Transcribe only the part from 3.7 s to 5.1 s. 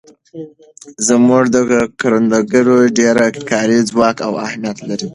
ځواک او همت لري.